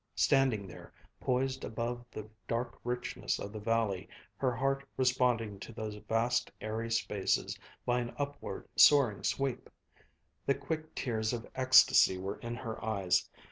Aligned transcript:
Standing 0.15 0.65
there, 0.65 0.91
poised 1.19 1.63
above 1.63 2.03
the 2.09 2.27
dark 2.47 2.79
richness 2.83 3.37
of 3.37 3.53
the 3.53 3.59
valley, 3.59 4.09
her 4.35 4.51
heart 4.51 4.83
responding 4.97 5.59
to 5.59 5.71
those 5.71 5.93
vast 5.97 6.49
airy 6.59 6.89
spaces 6.89 7.55
by 7.85 7.99
an 7.99 8.11
upward 8.17 8.67
soaring 8.75 9.21
sweep, 9.21 9.69
the 10.47 10.55
quick 10.55 10.95
tears 10.95 11.33
of 11.33 11.45
ecstasy 11.53 12.17
were 12.17 12.37
in 12.39 12.55
her 12.55 12.83
eyes. 12.83 13.29